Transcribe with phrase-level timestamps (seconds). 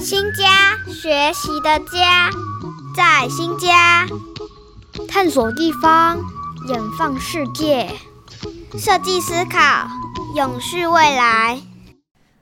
[0.00, 2.30] 新家，学习的家，
[2.96, 4.06] 在新家
[5.06, 6.16] 探索地方，
[6.68, 7.86] 远放世界，
[8.78, 9.86] 设计思考，
[10.34, 11.60] 永续未来。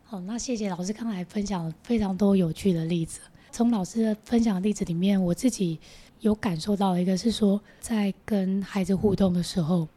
[0.04, 3.18] 好，那谢谢老师刚才分享了非常多有趣的例子。
[3.50, 5.80] 从老师的分享的例子里面，我自己
[6.20, 9.88] 有感受到一个是说，在跟孩子互动的时候，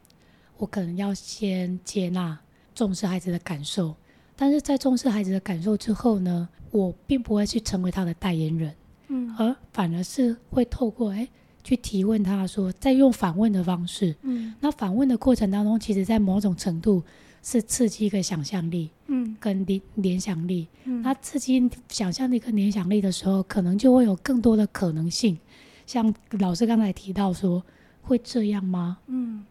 [0.56, 2.36] 我可能要先接纳、
[2.74, 3.94] 重视孩子的感受。
[4.42, 8.74] 但是在重视孩子的感受之后呢，我并不会去成为他的代言人，
[9.06, 11.28] 嗯，而反而是会透过哎
[11.62, 17.00] 去提问他说，再用反问的方式，嗯，那反问的过程当中，其实在某种程度
[17.40, 25.38] 是刺激一个想象力，嗯，跟联联想力，嗯，那刺激想象力跟联想力的时候，可能就会有更多的可能性。
[25.86, 27.62] 像老师刚才提到说，
[28.02, 28.98] 会这样吗？
[29.06, 29.44] 嗯，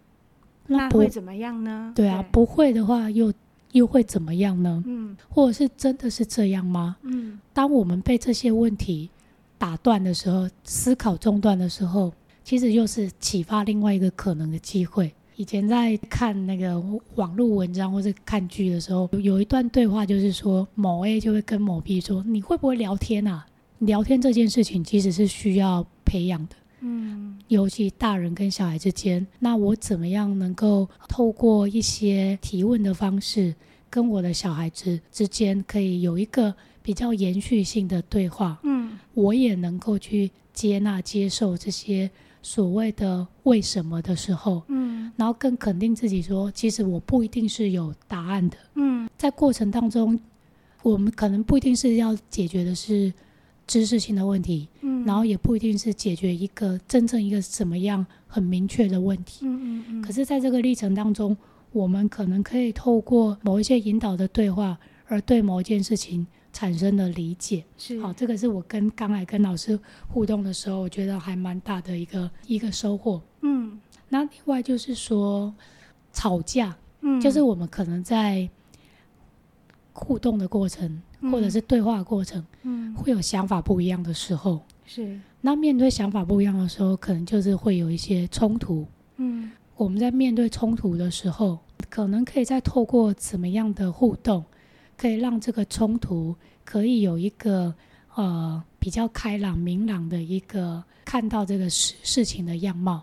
[0.68, 1.94] 那会怎么样呢？
[1.96, 3.32] 对啊，不会的话又。
[3.73, 4.84] 又会怎么样呢？
[4.85, 6.98] 嗯，或者是真的是这样吗？
[7.03, 9.09] 嗯，当我们被这些问题
[9.57, 12.12] 打断的时候，思考中断的时候，
[12.43, 15.13] 其实又是启发另外一个可能的机会。
[15.37, 16.79] 以前在看那个
[17.15, 23.46] 网络文章或者看剧的时候，有一段对话就是说，某 A 就会跟某 B 说：“你会不会聊天啊？
[23.79, 33.54] 聊天这件事情其实是需要培养的。”嗯，尤其大人跟小孩之间，那我怎么样能够透过一些提问的方式，
[33.90, 38.59] 跟我的小孩子之间可以有一个比较延续性的对话？
[38.63, 42.09] 嗯，我也能够去接纳、接受这些
[42.41, 48.57] 所谓的为什么的时候，嗯，然后更肯定自己说，其实我不一定是有答案的。
[48.76, 50.20] 嗯，在过程当中，
[50.82, 53.13] 我们可能不一定是要解决的是。
[53.68, 54.68] 知识性的问题，
[55.02, 60.02] 嗯，然后也不一定是解决一个真正一个什么样很明确的问题，嗯嗯嗯。
[60.02, 61.35] 可是，在这个历程当中，
[61.71, 64.78] 我们可能可以透过某一些引导的对话，
[65.08, 68.12] 而对某一件事情产生的理解，是好。
[68.13, 73.22] 这个是我跟刚才跟老师互动的时候，我觉得还蛮大的一个一个收获。
[73.41, 75.54] 嗯，那另外就是说
[76.14, 78.50] 吵架，嗯，就是我们可能在
[79.94, 81.02] 互动的过程。
[81.31, 84.59] 或者是对话过程，嗯，会有想法不一样的时候，
[84.94, 85.18] 是。
[85.40, 88.85] 那面对想法不一样的时候，可能就是会有一些冲突，
[89.16, 89.50] 嗯。
[89.78, 91.57] 我们在面对冲突的时候，
[91.90, 94.44] 可能可以再透过怎么样的互动，
[94.97, 96.35] 可以让这个冲突
[96.66, 97.74] 可以有一个
[98.16, 103.01] 呃比较开朗、明朗的一个看到这个事事情的样貌。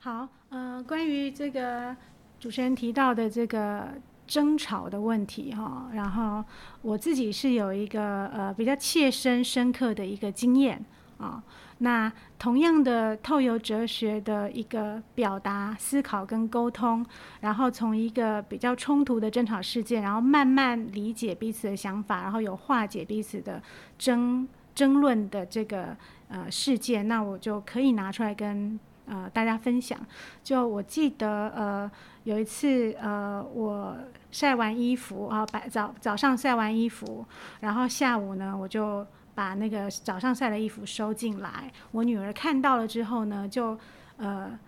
[0.00, 1.96] 好，呃，关于这个
[2.40, 3.88] 主持人提到的这个。
[4.34, 6.44] 争吵的问题哈，然后
[6.82, 10.84] 我自己是有一个呃比较切身深刻的一个经验
[11.18, 11.40] 啊。
[11.78, 17.06] 那同样的透由哲学的一个表达、思考跟沟通，
[17.42, 23.62] 然后从一个比较冲突的争吵事件，然后慢慢理解彼此的想法，然后有化解彼此的
[23.96, 25.96] 争争论的这个
[26.26, 29.98] 呃事件，那我就可以拿出来跟呃大家分享。
[30.42, 31.90] 就我记得呃。
[32.24, 33.94] 有一次，呃，我
[34.30, 37.22] 晒完衣服啊，白早早上晒完衣服，
[37.60, 41.70] 然后下午呢，我就把那个早上晒的衣服收进来。
[41.90, 43.78] 我女儿看到了之后呢，就
[44.16, 44.58] 呃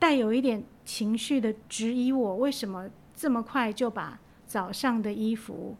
[0.00, 5.76] 带有一点情绪的质疑我，为什么这么快就把早上的衣服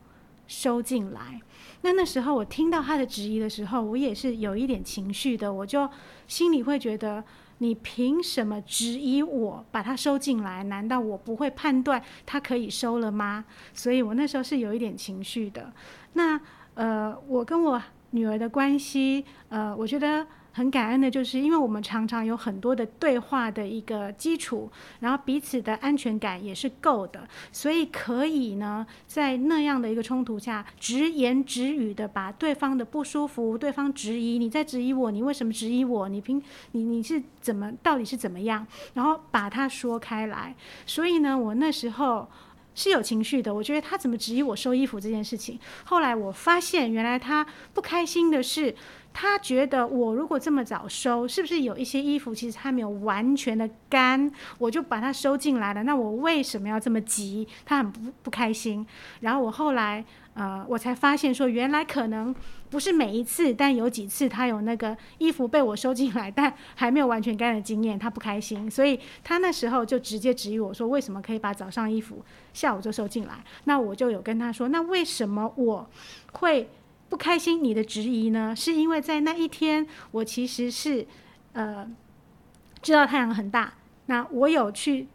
[0.46, 1.42] 收进来？
[1.80, 5.90] 那那时候我听到她的质疑的时候，我也是有一点情绪的，我就
[6.28, 7.24] 心里会觉得。
[7.58, 10.64] 你凭什么质疑我把它收进来？
[10.64, 13.44] 难道我不会判断它可以收了吗？
[13.74, 15.72] 所以我那时候是有一点情绪的。
[16.14, 16.40] 那
[16.74, 20.26] 呃，我跟我女儿的关系，呃，我觉得。
[20.58, 36.08] 很感恩的就是，因为我们常常有很多的对话的一个基础，然后彼此的安全感也是够的，所以可以呢，在那样的一个冲突下，直言直语的把对方的不舒服、对方质疑你在质疑我，你为什么质疑我？
[36.08, 36.42] 你凭
[36.72, 38.66] 你你是怎么到底是怎么样？
[38.94, 40.52] 然后把它说开来。
[40.84, 42.28] 所以呢，我那时候
[42.78, 45.58] 是有情绪的，我觉得他怎么质疑我收衣服这件事情。
[45.84, 47.44] 后来我发现，原来他
[47.74, 48.74] 不开心的是。
[49.20, 55.82] 他觉得我如果这么早收，是不是有一些衣服其实还没有完全的干，我就把它收进来了？
[55.82, 57.48] 那我为什么要这么急？
[57.64, 58.86] 他很不不开心。
[59.20, 60.04] 然后我后来
[60.38, 62.34] 呃，我才发现说，原来可能
[62.70, 72.24] 不是每一次，但有几次他有那个衣服被我收进来， 但还没有完全干的经验，他不开心，所以他那时候就直接质疑我说，为什么可以把早上衣服
[72.54, 73.44] 下午就收进来？
[73.64, 75.90] 那我就有跟他说，那为什么我
[76.32, 76.70] 会？
[77.10, 78.54] 不开心，你的质疑呢？
[78.54, 81.06] 是因为在那一天，我其实是，
[81.54, 81.90] 呃，
[82.82, 83.72] 知道太阳很大，
[84.04, 85.08] 那我有去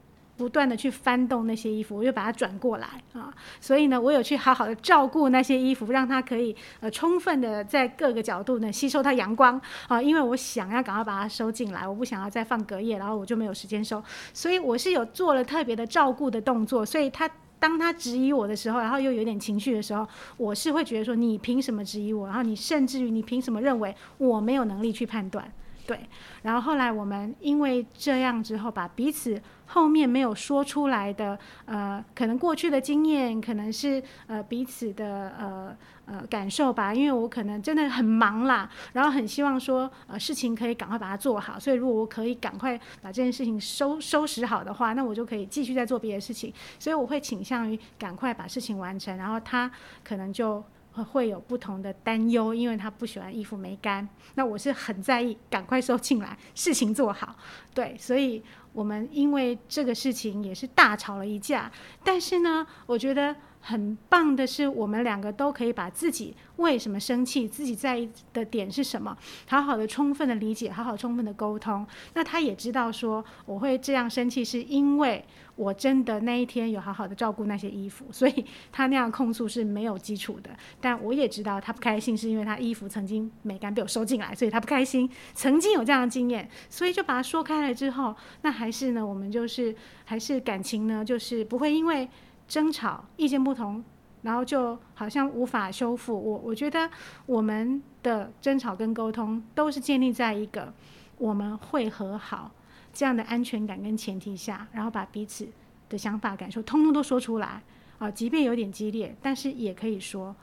[0.44, 3.34] 不断的去翻动那些衣服，我就把它转过来啊。
[3.62, 10.01] 所以呢，我有去好好的照顾那些衣服，让它可以呃充分的在各个角度呢吸收它阳光啊。
[10.01, 14.04] 因为我想要赶快把它收进来，我不想要再放隔夜，然后我就没有时间收。
[14.34, 16.86] 所以我是有做了特别的照顾的动作。
[16.86, 20.06] 所以他当他质疑我的时候，然后又有点情绪的时候，
[20.36, 22.28] 我是会觉得说你凭什么质疑我？
[22.28, 25.50] 然后你甚至于你凭什么认为我没有能力去判断？
[25.86, 26.00] 对。
[26.42, 29.42] 然后后来我们因为这样之后，把彼此。
[29.66, 35.76] 后面没有说出来的，呃，可能过去的经验，可能是呃彼此的呃
[36.06, 36.94] 呃感受吧。
[36.94, 41.60] 因为我可能真的很忙啦，然后很希望说呃事情可以赶快把它做好。
[41.60, 46.54] 所以如果我可以赶快把这件事情收收拾好的话，那我就可以继续再做别的事情。
[46.78, 49.72] 所以我会倾向于赶快把事情完成，然后他
[50.04, 50.64] 可能就。
[51.01, 54.06] 会有不同的担忧，因为他不喜欢衣服没干。
[54.36, 57.34] 那我是很在意，赶快收进来，事情做好。
[57.74, 58.44] 对，所以
[58.74, 61.72] 我们因为这个事情也是大吵了一架。
[62.04, 63.34] 但是呢，我觉得。
[63.65, 69.18] 很棒的是，我们两个都可以把自己为什么生气，自己在意的点是什么，
[69.48, 71.88] 好好的、充分的理解，好好充分的沟通。
[72.13, 75.24] 那他也知道说，我会这样生气，是因为
[75.56, 80.50] 我真的那一天有好好的照顾那些衣服， 所以他那样控诉是没有基础的。
[80.81, 85.10] 但我也知道他不开心，是因为他衣服曾经没干被我收进来，所以他不开心。
[85.33, 89.74] 曾经有这样的经验，所以就把它说开了之后，那还是呢，我们就是
[90.04, 92.10] 还是感情呢，就是不会因为。
[92.54, 93.84] 争吵、意见不同，
[94.22, 96.14] 然后就好像无法修复。
[96.14, 96.88] 我我觉得
[97.26, 100.72] 我们的争吵跟沟通都是建立在一个
[101.18, 102.52] 我们会和好
[102.94, 105.48] 这样的安全感跟前提下，然后把彼此
[105.90, 107.64] 的想法、感受通通都说出来
[107.98, 110.36] 啊，即便有点激烈，但是也可以说。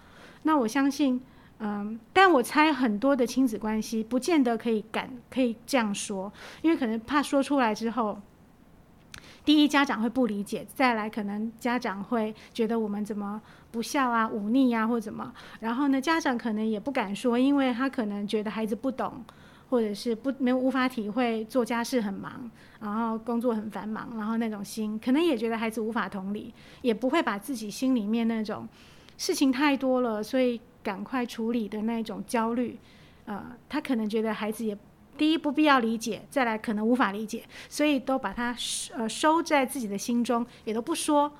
[0.43, 1.21] 那我相信，
[1.61, 6.33] 嗯，但我猜很多的亲子关系不见得可以敢可以这样说，
[6.63, 8.21] 因为可能怕说出来之后。
[9.45, 13.41] 第一，家长会不理解；再来，可能家长会觉得我们怎么
[13.71, 15.33] 不孝啊、忤逆呀，或怎么。
[15.61, 19.25] 然后呢，家长可能也不敢说，因为他可能觉得孩子不懂，
[19.71, 22.51] 或者是不没无法体会做家事很忙，
[22.81, 26.53] 然后工作很繁忙，然后那种心，可能也觉得孩子无法同理，
[26.83, 28.69] 也不会把自己心里面那种
[29.17, 32.79] 事情太多了，所以赶快处理的那种焦虑，
[33.25, 34.77] 呃，他可能觉得孩子也。
[35.21, 38.57] 第一不必要理解，再来可能无法理解，所以都把它
[38.97, 41.31] 呃收在自己的心中，也都不说，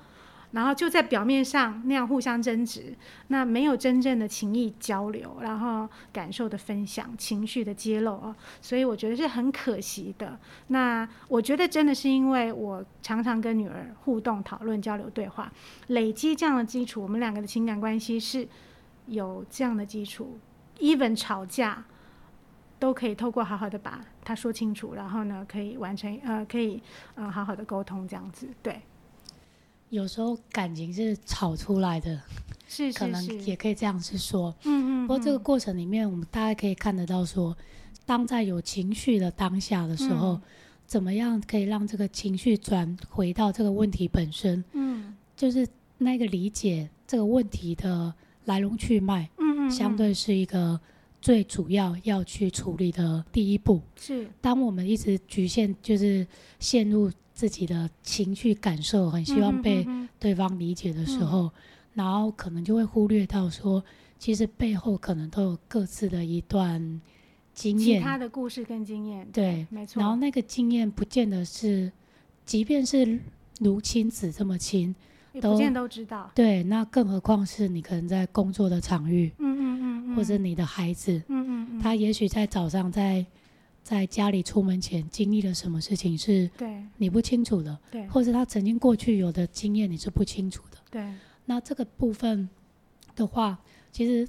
[0.51, 2.95] 然后就在表面上那样互相争执，
[3.29, 10.37] 那没有真正的情谊交流，然后感受的分享、情绪的揭露啊，所以我觉得是很可惜的。
[10.67, 15.51] 那我觉得真的是因为我常常跟女儿互动、讨论、交流、对话，
[15.87, 18.47] 累积这样的基础，我们两个的情感关系是
[19.07, 20.37] 有这样的基础
[20.77, 21.83] ，even 吵架。
[22.81, 26.81] 都可以透过好好的把它说清楚，然后呢，可以完成呃，可以
[27.13, 28.47] 呃，好好的沟通这样子。
[28.63, 28.81] 对，
[29.89, 32.19] 有时候感情是吵出来的，
[32.67, 34.51] 是可能也可以这样子说。
[34.63, 35.07] 嗯嗯。
[35.07, 37.55] 不过这个过程里面，我们大概可以看得到，说
[38.03, 40.41] 当在有情绪的当下的时候，
[40.87, 44.63] 怎么样可以让这个情绪转回到这个问题本身？
[44.71, 45.67] 嗯，就是
[45.99, 48.11] 那个理解这个问题的
[48.45, 49.29] 来龙去脉。
[49.37, 49.69] 嗯嗯。
[49.69, 50.81] 相对是一个。
[51.21, 53.79] 最主要要去处理的第一步。
[53.95, 56.25] 是，当我们一直局限，就是
[56.59, 59.85] 陷入自己的情绪感受，很希望被
[60.19, 61.51] 对方理解的时候，
[61.93, 63.83] 然后可能就会忽略到说，
[64.17, 67.01] 其实背后可能都有各自的一段
[67.53, 70.01] 经验，他的故事跟经验，对，没错。
[70.01, 71.91] 然后那个经验不见得是，
[72.45, 73.19] 即便是
[73.59, 74.95] 如亲子这么亲。
[75.39, 83.25] 不见都知道，对，那更何况是你可能在工作的场域，嗯嗯嗯，或者你的孩子，嗯嗯嗯，他也许在早上在
[83.81, 91.13] 在家里出门前经历了什么事情是，对，你不清楚的，对，或者他曾经过去有的经验你是不清楚的，对，
[91.45, 92.49] 那这个部分
[93.15, 93.57] 的话，
[93.91, 94.27] 其实，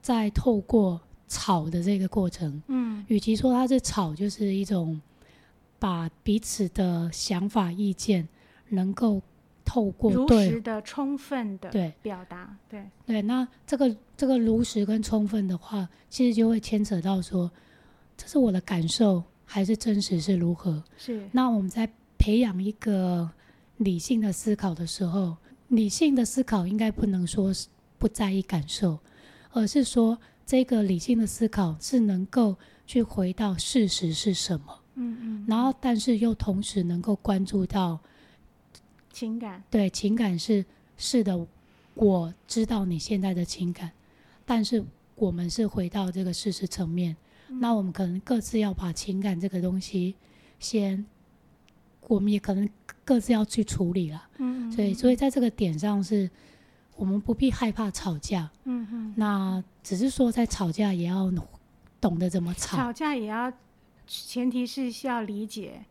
[0.00, 5.00] 在透过吵的这个过程，嗯，与其说它是吵，就是一种
[5.78, 8.26] 把彼此的想法意见
[8.70, 9.22] 能够。
[9.72, 17.50] 透过如实的、充分的对表达，对对，那这个这个如实跟充分的话，其实就会牵扯到说，
[18.18, 20.84] 这是我的感受还是真实是如何？
[20.98, 21.26] 是。
[21.32, 23.30] 那我们在培养一个
[23.78, 25.38] 理性的思考的时候，
[25.68, 28.98] 理性的思考应该不能说是不在意感受，
[29.52, 32.54] 而是说这个理性的思考是能够
[32.86, 37.98] 去回到事实是什么，嗯嗯，然后但是又同时能够关注到。
[39.12, 40.64] 情感对情感是
[40.96, 41.46] 是的，
[41.94, 43.92] 我知道你现在的情感，
[44.44, 47.16] 但是我们是回到这个事实层面，
[47.60, 50.14] 那我们可能各自要把情感这个东西
[50.58, 51.04] 先，
[52.08, 52.68] 我们也可能
[53.04, 54.28] 各自要去处理了。
[54.38, 54.72] 嗯嗯。
[54.72, 56.30] 所以，所以在这个点上是，
[56.96, 58.50] 我们不必害怕吵架。
[58.64, 59.14] 嗯嗯。
[59.16, 61.30] 那只是说，在吵架也要
[62.00, 62.76] 懂得怎么吵。
[62.76, 63.52] 吵架也要，
[64.06, 65.84] 前提是需要理解，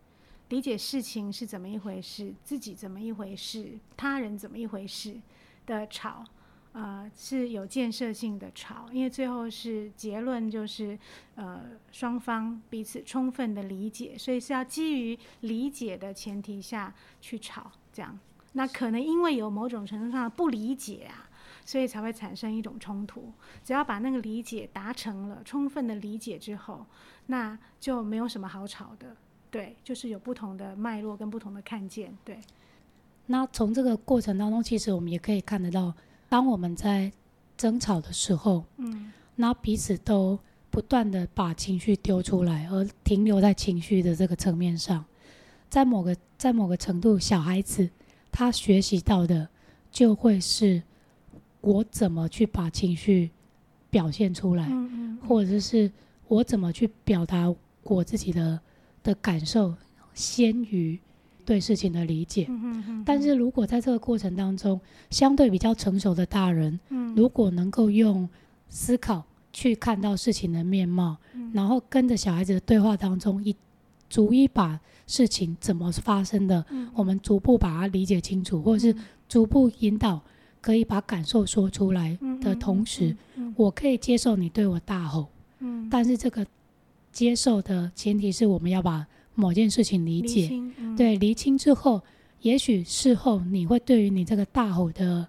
[0.51, 5.19] 理解事情是怎么一回事，自己怎么一回事，他人怎么一回事
[5.65, 6.25] 的吵。
[6.73, 10.97] 呃，是有建设性的吵，因为最后是结论，就是
[11.35, 18.17] 呃双方彼此充分的理解，所以是要基于理解的前提下去吵，这样。
[18.53, 21.29] 那可能因为有某种程度上的不理解啊，
[21.65, 23.31] 所以才会产生一种冲突。
[23.63, 26.85] 只要把那个理解达成了，充分的理解之后，
[27.27, 29.15] 那就没有什么好吵的。
[29.51, 32.11] 对，就是有不同的脉络跟不同的看见。
[32.23, 32.39] 对。
[33.27, 35.93] 那从这个过程当中，其实我们也可以看得到。
[36.27, 37.11] 当我们在
[37.57, 40.39] 争吵的时候，嗯，那彼此都
[40.69, 45.03] 不断的把情绪丢出来，而停留在情绪的这个层面上，
[45.69, 47.89] 在某个在某个程度，小孩子
[48.31, 49.47] 他学习到的
[49.91, 50.81] 就会是
[51.59, 53.29] 我怎么去把情绪
[53.89, 55.91] 表现出来，嗯嗯，或者是
[56.27, 57.53] 我怎么去表达
[57.83, 58.59] 我自己的
[59.03, 59.75] 的感受，
[60.13, 60.99] 先于。
[61.43, 62.47] 对事情的理解，
[63.03, 64.79] 但是如果在这个过程当中，
[65.09, 66.79] 相对比较成熟的大人，
[67.15, 68.29] 如果能够用
[68.69, 71.17] 思考去看到事情的面貌，
[71.51, 73.53] 然后跟着小孩子的对话当中，一
[74.07, 78.95] 逐一把事情怎么发生的，我们逐步把它理解清楚，或者是
[79.27, 80.21] 逐步引导，
[80.61, 83.17] 可以把感受说出来的同时，
[83.55, 85.27] 我可以接受你对我大吼，
[85.89, 86.45] 但是这个
[87.11, 89.05] 接受的前提是我们要把。
[89.33, 90.51] 某件事情理解，
[90.97, 92.01] 对厘清之后，
[92.41, 95.25] 也许事后你会对于你这个大吼的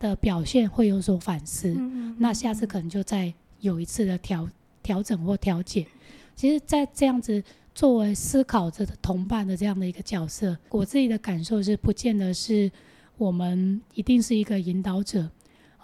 [0.00, 1.72] 的表现会有所反思，
[2.18, 4.46] 那下次可能就再有一次的调
[4.82, 5.86] 调整或调解。
[6.34, 12.70] 其实，在这样子作为思考者的同伴的这样的一个角色，我自己的感受是，不见得是
[13.16, 15.30] 我们一定是一个引导者，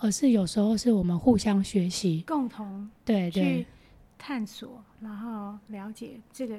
[0.00, 3.30] 而是有时候是我们互相学习，共同对。
[3.30, 3.64] 去
[4.26, 6.58] 探索，然后了解这个。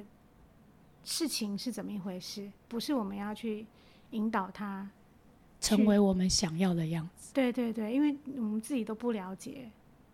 [1.07, 2.51] 事情是怎么一回事？
[2.67, 3.63] 不是我们要去
[4.09, 4.89] 引导他
[5.61, 7.31] 成为我们想要的样子。
[7.31, 9.69] 对对对，因为我们自己都不了解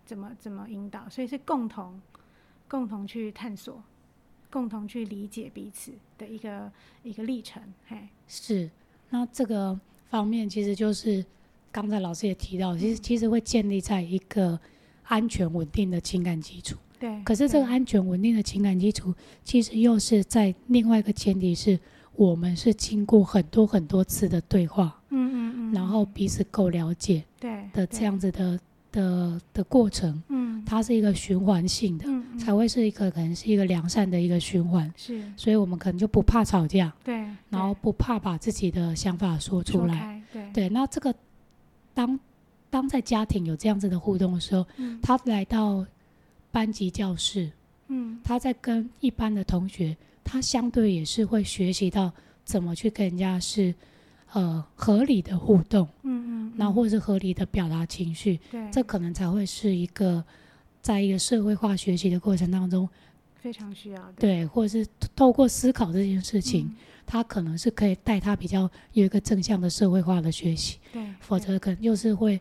[0.06, 2.02] 怎么怎么引导，所以是共同
[2.68, 3.82] 共同去探索，
[4.50, 6.70] 共同去理解彼此的一个
[7.04, 7.64] 一个历程。
[7.88, 8.70] 嘿，是。
[9.10, 9.80] 那这个
[10.10, 11.26] 方面其实就是
[11.72, 14.60] 刚才老师也提到，其实其实会建立在一个
[15.04, 16.78] 安全稳定的情感基础。
[17.02, 19.12] 对，可是这个安全稳定的情感基础，
[19.44, 21.80] 其实又是在另外一个前提是，
[22.16, 28.60] 我们是经过很多很多次的对话，嗯嗯嗯，然后彼此够了解，对的这样子的
[28.92, 32.06] 的的过程，嗯，它是一个循环性的，
[32.38, 40.52] 才会是一个可能是一个良善的一个循环，是，所以我们可能就不怕吵架，对，然后不怕把自己的想法说出来，对。
[40.54, 41.12] 对，那这个
[41.96, 42.20] 当
[42.70, 44.64] 当在家庭有这样子的互动的时候，
[45.02, 45.84] 他来到。
[46.52, 47.50] 班级教室，
[47.88, 52.12] 嗯，他在跟一般的同学，他相对也是会学习到
[52.44, 53.74] 怎么去跟人家是，
[54.34, 60.24] 呃，合理的互动，嗯嗯，那或者是合理的表达情绪，对，这可能才会是一个，
[60.82, 62.88] 在一个社会化学习的过程当中，
[63.36, 72.40] 非常需要的，对，或者是透过思考这件事情，他可能是可以带他比较有一个正向的社会化的学习，对，否则可能就是会。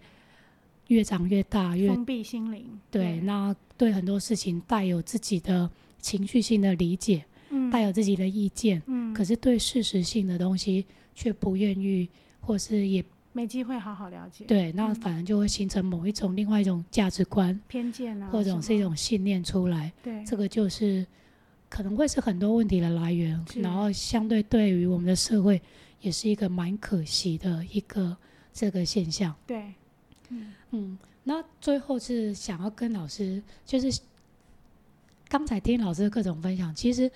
[0.90, 2.66] 越长越大，越封闭心灵。
[2.90, 10.84] 对，那对很多事情带有自己的情绪性的理解，嗯，带有自己的意见，嗯，可是对事实性的东西
[11.14, 12.06] 却不愿意，
[12.40, 14.44] 或是也没机会好好了解。
[14.44, 19.90] 对，那反而就会形成某一种另外一种价值观、偏见啊，或者是一种信念出来。
[20.02, 21.06] 对，这个就是
[21.70, 25.58] 可能会是很多问题的来源，然后相对对于我们的社会
[26.02, 28.14] 也是一个蛮可惜的一个
[28.52, 29.34] 这个现象。
[29.46, 29.72] 对。
[30.28, 34.00] 嗯嗯，那最后是想要跟老师，就是
[35.28, 37.10] 刚才听老师的各种分享，其实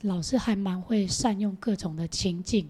[0.00, 2.68] 老师还蛮会善用各种的情境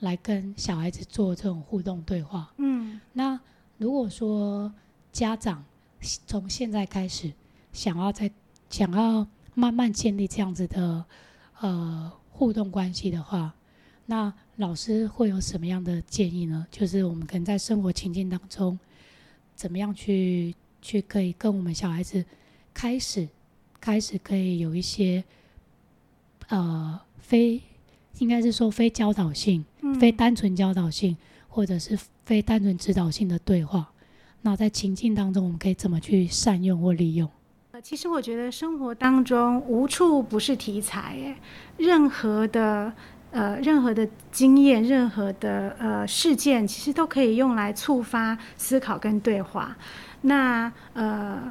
[0.00, 2.52] 来跟小孩子做这种互动对话。
[2.58, 3.40] 嗯，那
[3.78, 4.72] 如果说
[5.10, 5.64] 家长
[6.26, 7.32] 从现在开始
[7.72, 8.30] 想要在
[8.68, 11.04] 想要慢慢建立这样子的
[11.60, 13.54] 呃互动关系的话，
[14.06, 16.66] 那老师会有什么样的建议呢？
[16.70, 18.78] 就是我们可能在生活情境当中。
[19.62, 22.24] 怎么样去去可以跟我们小孩子
[22.74, 23.28] 开始
[23.80, 25.22] 开始可以有一些
[26.48, 27.62] 呃非
[28.18, 29.64] 应该是说非教导性、
[30.00, 31.16] 非单纯教导性，
[31.48, 33.92] 或者是非单纯指导性的对话。
[34.40, 37.30] 那在情境当中，我们可以怎么去善用或利用？
[37.70, 41.36] 呃，其实我觉得生活当中无处不是题材，
[41.76, 42.92] 任何的
[43.32, 49.74] 呃，任何的经验、任何的呃事件，其实都可以用来触发思考跟对话。
[50.20, 51.50] 那呃，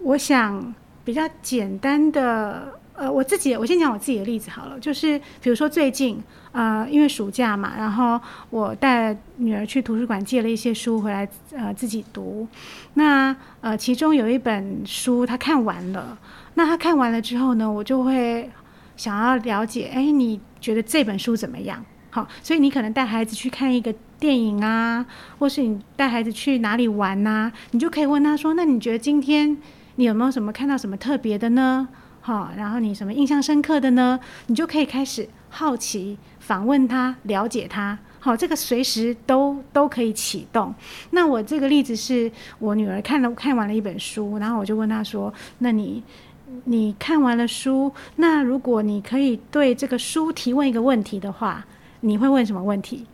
[0.00, 0.74] 我想
[1.04, 12.48] 比较简单的，呃，我自己我先讲我自己的例子好了，就是比如说最近呃，因为暑假嘛，然后我带女儿去图书馆借了一些书回来，呃，自己读。
[12.94, 16.18] 那呃，其中有一本书她看完了，
[16.54, 18.50] 那她看完了之后呢，我就会。
[18.98, 21.84] 想要了解，哎，你觉得这本书怎么样？
[22.10, 25.04] 好，所以你可能带孩子去看一个电影啊，
[25.38, 29.56] 或是你带孩子去哪里玩呐，你就可以问他说：“那你觉得今天
[29.96, 31.86] 你有没有什么看到什么特别的呢？
[32.22, 34.18] 好，然后你什么印象深刻的呢？
[34.46, 37.98] 你就可以开始好奇访问他，了解他。
[38.18, 40.74] 好，这个随时都都可以启动。
[41.10, 46.02] 那我这个例子是我女儿看了看完了一本书，然后我就问她说：那你？
[46.64, 51.64] 你看完了书，那如果你可以对这个书提问一个问题的话，
[52.00, 53.06] 你会问什么问题？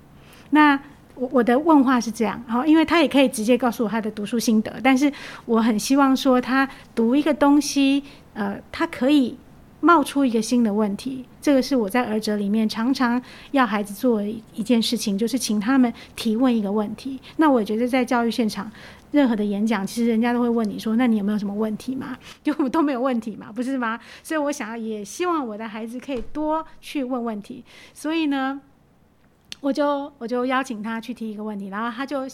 [0.50, 0.78] 那
[1.14, 5.12] 我我的问话是这样，好，因为他也可以直接告诉我他的读书心得，但是
[5.46, 8.02] 我很希望说他读一个东西，
[8.34, 9.36] 呃，他可以
[9.80, 11.24] 冒出一个新的问题。
[11.40, 17.20] 这个是我在儿哲里面常常要孩子做一件事情，就是请他们提问一个问题。
[17.36, 18.70] 那我觉得在教育现场。
[19.14, 24.00] 任何的演讲，其实人家都会问你说：“那你有没有什么问题嘛？” 就我们都没有问题嘛，不是吗？
[24.24, 27.64] 所以我想要也希望我的孩子可以多去问问题。
[27.92, 28.60] 所以呢，
[29.60, 32.26] 我就我就邀请他去提一个问题，然后他就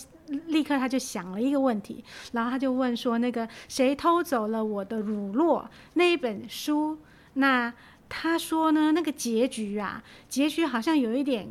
[0.46, 6.96] 立刻他就想了一个问题，然后他就问说：“那个谁偷走了我的乳酪那一本书？”
[7.34, 7.70] 那
[8.08, 11.46] 他说呢，那个结局啊，结局好像有一点，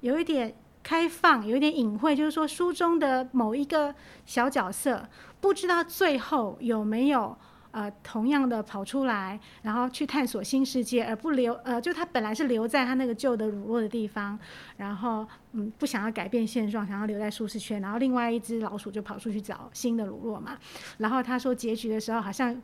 [0.00, 0.54] 有一点。
[0.86, 3.92] 开放有一点隐晦，就是说书中的某一个
[4.24, 5.04] 小角色，
[5.40, 7.36] 不知道最后有没有
[7.72, 14.38] 呃同样的跑出来，然后去探索新世界，而不留呃，就他本来是留在他那个旧的乳酪的地方，
[14.76, 20.56] 然后嗯不想要改变现状，想要留在舒适圈，然后另外一只老鼠就跑出去找新的乳酪嘛，
[20.98, 22.62] 然后他说结局的时候，好像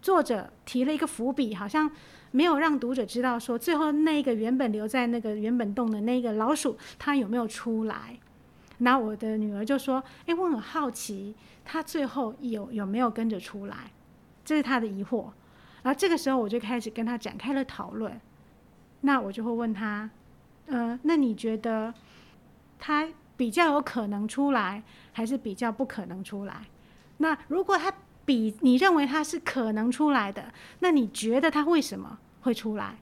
[0.00, 1.90] 作者提了一个伏笔，好像。
[2.36, 8.18] 没有让读者知道说，最后那个原本留在那个原本洞的那个老鼠，它有没有出来？
[8.76, 13.90] 那我的女儿就说：“哎，我很好奇，它最后有有没有跟着出来？”
[14.44, 15.30] 这是她的疑惑。
[15.82, 18.20] 然后这个时候我就开始跟她展开了讨论。
[19.00, 20.10] 那我就会问她
[20.68, 21.94] ：“呃，那你觉得
[22.78, 26.66] 它比较有可能出来，还是比较不可能出来？
[27.16, 27.90] 那如果它
[28.26, 32.94] 比你认为它是可能出来的，那你觉得它为什么？”会出来，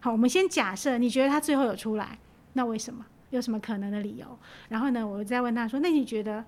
[0.00, 2.18] 好，我们先假设你觉得他最后有出来，
[2.52, 3.04] 那为什么？
[3.30, 4.38] 有什么可能的理由？
[4.68, 6.44] 然后呢，我再问他说：“那你觉得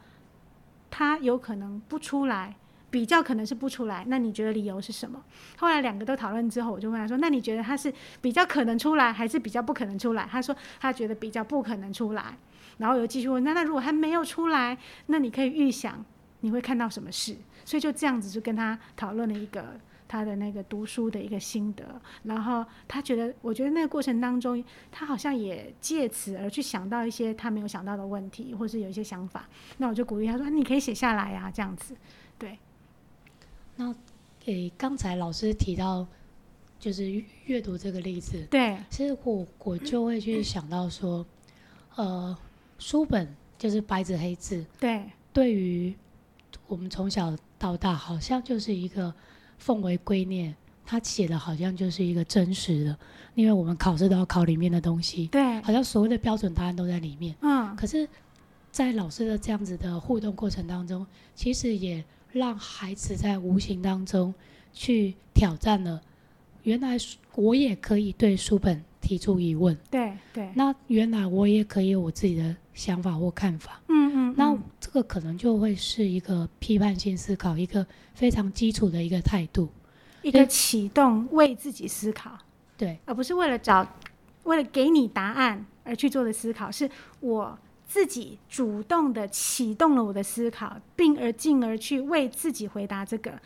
[0.91, 2.55] 他有可能不出来？
[2.91, 5.23] 比较可能是不出来，那你觉得理由是什么？”
[5.57, 12.37] 后来两个都讨论之后，我就问他说：“那你觉得他是比较可能出来，还是比较不可能出来？”他说他觉得比较不可能出来。
[12.77, 16.05] 然后又继续问：“那那如果还没有出来，那你可以预想
[16.41, 19.81] 你会看到什么事？”所以就这样子就跟他讨论了一个。
[20.11, 21.85] 他的那个读书的一个心得，
[22.25, 29.49] 然后他觉得，我觉得那个过程当中，他好像也借此而去想到一些他没有想到的问题，或是有一些想法。
[29.79, 31.95] 那我就鼓励他说：“你可以写下来呀，这样子。”
[32.37, 32.59] 对。
[33.77, 33.95] 那
[34.41, 36.05] 给刚才老师提到，
[36.81, 41.25] 就是阅读这个例子，对，其实我我就会去想到说，
[41.95, 42.37] 呃，
[42.81, 45.95] 书本就是白纸黑字，对，对于
[46.67, 49.15] 我们从小到大，好像就是一个。
[49.61, 50.53] 奉为圭臬，
[50.85, 52.99] 他写的好像就是一个真实的，
[53.37, 57.33] 因为我们考试都要考里面的东西，对，好像所谓的标准答案都在里面。
[57.43, 58.09] 嗯，可是，
[58.73, 64.35] 在老师的这样子的互动过程当中，其实也让孩子在无形当中
[64.73, 66.01] 去挑战了，
[66.65, 66.97] 原来
[67.37, 77.87] 我也可以对书本提出疑问，对对，那原来我也可以有我自己的想法或看法，嗯嗯，那这个可能就会是一个批判性思考，一个。
[78.13, 79.67] 非常基础的一个态度，
[80.21, 82.37] 一个启动为自己思考，
[82.77, 83.87] 对，而不是为了找，
[84.43, 86.91] 为了给你答案而去做的思考，是
[87.21, 93.41] 我自己主动的启动了我的思考，并而进而去为自己回答这个，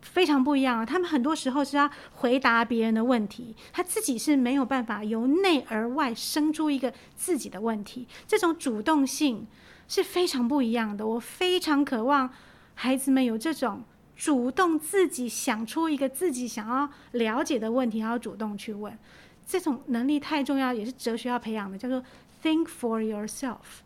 [0.00, 0.86] 非常不一样啊！
[0.86, 9.46] 他们很多时候是要回答别人的问题，他自己是没有办法由内而外生出一个自己的问题，这种主动性
[9.86, 11.06] 是非常不一样的。
[11.06, 12.30] 我非常渴望
[12.74, 13.82] 孩子们有这种。
[14.20, 18.98] 主动自己想出一个自己想要了解的问题，然后主动去问，
[19.46, 22.02] 这种能力太重要，也是哲学要培养的，叫做
[22.42, 23.84] think for yourself。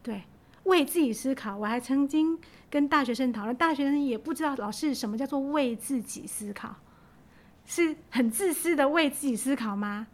[0.00, 0.22] 对，
[0.64, 1.56] 为自己思考。
[1.56, 2.38] 我还曾经
[2.70, 6.76] 跟大学生讨论，大学生也不知道老师什么叫做为自己思考，
[7.66, 10.06] 是很自私的为自己思考吗？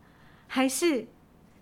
[0.46, 1.06] 还是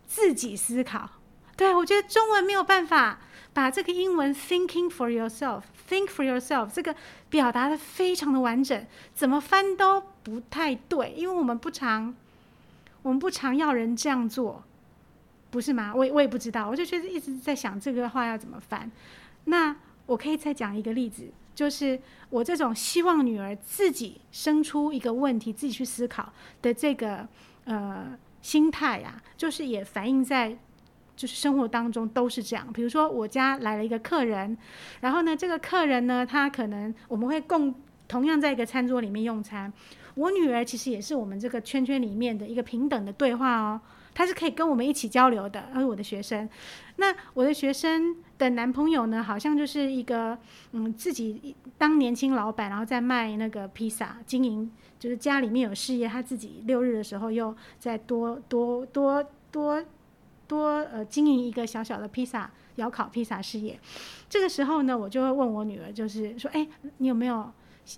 [0.07, 1.09] 自己思考？
[1.57, 3.21] 对我觉得中文没有办法
[3.53, 6.95] 把这个英文 thinking for yourself，think for yourself 这个
[7.31, 12.15] 表达的非常的完整，怎么翻都不太对，因为我们不常，
[13.03, 14.65] 我们不常要人这样做，
[15.53, 15.93] 不是吗？
[15.95, 18.91] 我我也不知道，我就觉得一直在想这个话要怎么翻。
[19.45, 27.29] 那我可以再讲一个例子，就是我这种希望女儿自己生出一个问题，自己去思考的这个
[27.65, 30.57] 呃心态呀，就是也反映在
[31.15, 32.73] 就是生活当中都是这样。
[32.73, 34.57] 比如说我家来了一个客人，
[35.03, 37.75] 然后呢，这个客人呢，他可能我们会共
[38.09, 39.71] 同样在一个餐桌里面用餐，
[40.15, 43.79] 我女儿其实也是我们这个圈圈里面的一个平等的对话哦。
[44.15, 46.49] 他是可以跟我们一起交流的，而我的学生，
[46.97, 50.39] 那我的学生的男朋友呢，好像就是一个
[50.73, 59.83] 嗯，自己当年轻老板，然后在卖那个披萨，经营就是家里面有事业，他自己六日的时候又再多多多多
[60.47, 63.79] 多呃经营一个小小的披萨窑烤披萨事业。
[64.29, 67.51] 这个时候呢，我就会问我女儿，就是说，哎，你有没有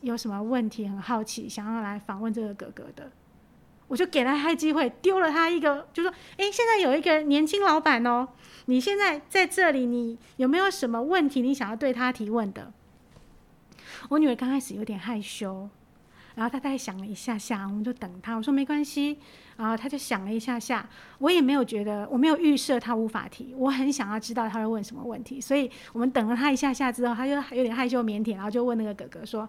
[0.03, 3.11] 有什么问题很好奇，想要来访问这个哥哥的？
[3.95, 8.27] 我就给了他机会，丢了他一个，就说：“哎，现在有一个年轻老板哦，
[8.65, 12.73] 你现在在这里，你有没有什么问题你想要对他提问的？”
[14.11, 15.69] 我女儿刚开始有点害羞，
[16.35, 18.35] 然后她大概想了一下下，我们就等她。
[18.35, 19.17] 我说：“没关系。”
[19.57, 20.85] 然后她就想了一下下，
[21.19, 29.49] 我也没有觉得，我没有预设她无法提，我很想要知道她会问什么问题，所以我们等了她一下下之后，她就有点害羞腼腆，然后就问那个哥哥说。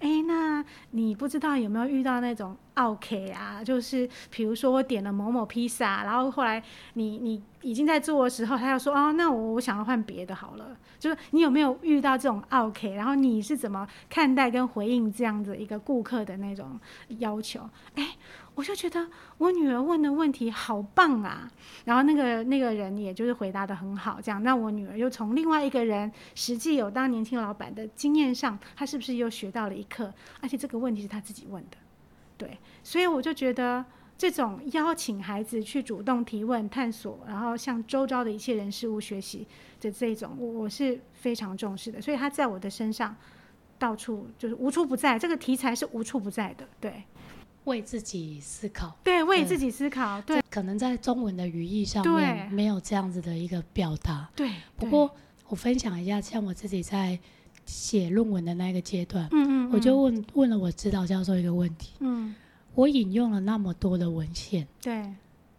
[0.00, 3.64] 哎，那你不知道有没有遇到那种 OK 啊？
[3.64, 6.62] 就是比如说我点了某某披萨，然后后来
[6.94, 10.76] 你你已经在做的时候，他又说哦，那我我想要换别的好了。
[10.98, 12.94] 就是你有没有遇到这种 OK？
[12.94, 16.78] 然后你是怎么看待跟回应这样子一个顾客的那种
[17.18, 17.60] 要求？
[17.94, 18.16] 哎。
[18.56, 21.48] 我就觉得我女儿问的问题好棒啊，
[21.84, 30.12] 然后那个那个人也就是回答的很好，这样，那我女儿又从另外一个人实际有当年轻老板的经验上，她是不是又学到了一课？
[30.40, 31.76] 而且这个问题是她自己问的，
[32.38, 33.84] 对，所以我就觉得
[34.16, 39.46] 这种邀请孩子去主动提问、探索，然后向周遭的一切人事物学习
[39.82, 43.14] 的这种，我我是非常重视的，所以他在我的身上
[43.78, 47.04] 到处就是无处不在，这个题材是无处不在的，对。
[47.66, 54.50] 为自己思考，对，为自己思考，对，可能在中文的语义上面没有这样子的一个表达，对。
[54.76, 55.10] 不过
[55.48, 57.18] 我分享一下，像我自己在
[57.66, 62.34] 写论文的那个阶段，嗯嗯，我就问问了我指导教授一个问题，嗯，
[62.74, 65.12] 我引用了那么多的文献，对，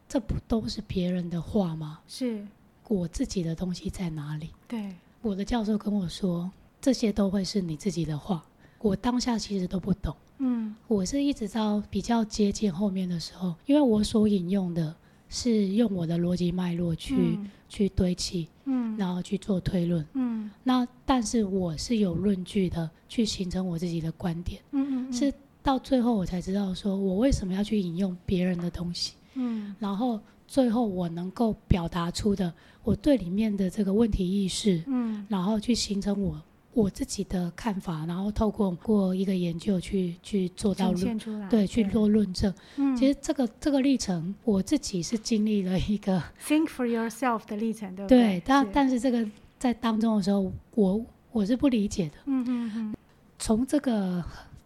[0.08, 2.00] 这不都是别人的话吗？
[2.08, 2.48] 是，
[2.88, 4.52] 我自己的东西在哪里？
[4.66, 8.46] 对，我的教授跟我说，这些都会是你自己的话，
[8.80, 10.16] 我当下其实都不懂。
[10.40, 14.96] 嗯，我是一直到比较接近后面的时候，因为我所引用的
[15.30, 36.42] 是用我的逻辑脉络去去堆砌，嗯，然后去做推论，嗯，那但是我是有论据的，去形成我自己的观点，嗯嗯，是到最后我才知道说我为什么要去引用别人的东西，嗯，然后最后我能够表达出的我对里面的这个问题意识，嗯，然后去形成我。
[36.78, 42.54] 我自己的看法，然后透过过一个研究去去做到论，对，去做论证。
[42.76, 48.40] 嗯，其实这个这个历程，我自己是经历了一个 think for yourself 的历程，对不对？
[48.40, 52.18] 对，但但是这个在当中的时候，我我是不理解的。
[52.26, 52.96] 嗯嗯嗯。
[53.40, 54.24] 从这个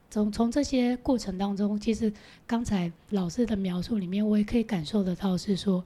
[0.09, 2.11] 从从这些过程当中，其实
[2.45, 5.81] 刚才老师的描述里面，我也可以感受得到，是说，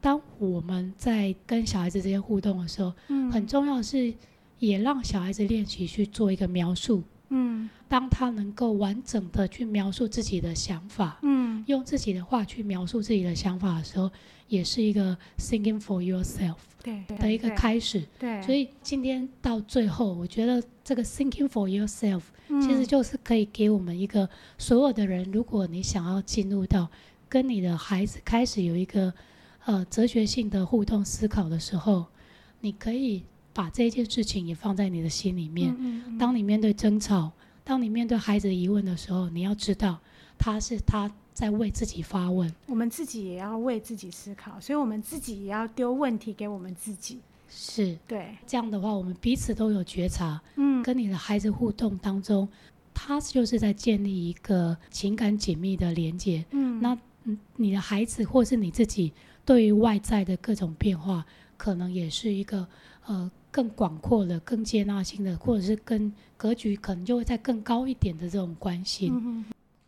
[0.00, 4.14] 当我们在跟小孩子之间互动的时候，嗯，很重要是。
[4.60, 14.10] 也让小孩子练习去做一个描述，嗯，当他能够完整的去描述自己的想法，嗯，用自己的话去描述自己的想法的时候，
[14.48, 18.40] 也是一个 thinking for yourself 对的一个开始，对。
[18.42, 22.20] 所以今天到最后，我觉得这个 thinking for yourself
[22.60, 26.88] 其实就是可以给我们一个所有的人，如果你想要进入到
[27.28, 29.12] 跟你的孩子开始有一个
[29.64, 32.04] 呃哲学性的互动思考的时候，
[32.60, 33.22] 你可以。
[33.60, 35.76] 把这件事情也放在你的心里面。
[36.18, 37.30] 当你面对争吵，
[37.62, 40.00] 当你面对孩子的疑问的时候，你要知道，
[40.38, 42.50] 他是他在为自己发问。
[42.68, 47.20] 我们自己也要为自己思考，所以我们自己也要丢问题给我们自己。
[47.50, 50.40] 是对这样的话，我们彼此都有觉察。
[50.56, 52.48] 嗯，跟你的孩子互动当中，
[52.94, 56.42] 他就是在建立一个情感紧密的连接。
[56.52, 56.96] 嗯，那
[57.56, 59.12] 你的孩子或是你自己，
[59.44, 61.26] 对于外在的各种变化，
[61.58, 62.66] 可能也是一个
[63.10, 63.30] 呃。
[63.52, 69.12] 更广阔的、更接纳性的，或者是跟格局可能就会再更高一点的这种关系。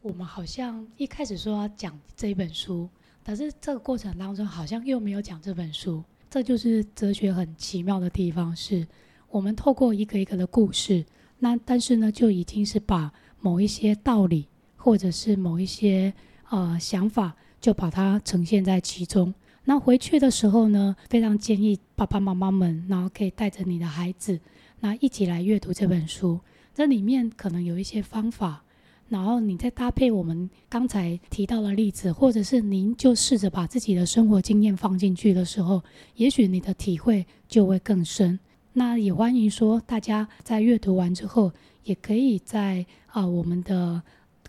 [0.00, 2.88] 我们好像一开始说要讲这一本书，
[3.22, 8.84] 但是这个过程当中好像又没有讲这本书，这就是哲学很奇妙的地方，是
[9.30, 11.06] 我们透过一个一个的故事，
[11.38, 16.12] 那但是呢，就已经是把某一些道理或者是某一些
[16.50, 19.32] 呃想法，就把它呈现在其中。
[19.64, 24.40] 那回去的时候呢，非常建议爸爸妈妈们，然后可以带着你的孩子，
[24.80, 26.40] 那一起来阅读这本书。
[26.74, 28.64] 这里面可能有一些方法，
[29.08, 35.80] 然后你再搭配我们刚才提到的例子，或者是您就试着把自己的生活经验放进去的时候，
[36.16, 38.38] 也许你的体会就会更深。
[38.72, 41.52] 那也欢迎说大家在阅读完之后，
[41.84, 44.02] 也可以在啊我们的。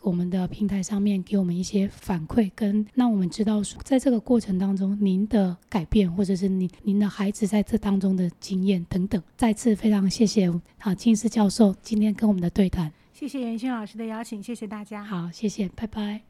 [0.03, 9.23] 我们的平台上面给我们一些反馈，跟让我们知道说，在这个过程当中，您的改变，或者是您您的孩子在这当中的经验等等。
[9.37, 12.91] 再次非常谢谢好金思教授今天跟我们的对谈。
[13.13, 15.03] 谢谢袁轩老师的邀请，谢谢大家。
[15.03, 16.21] 好，谢谢，拜拜。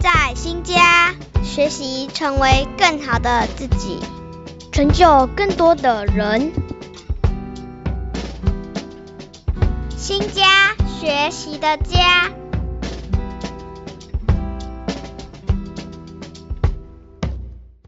[0.00, 3.98] 在新家学习，成为更好的自己，
[4.72, 6.50] 成就更多的人。
[10.08, 12.30] 新家，学习的家。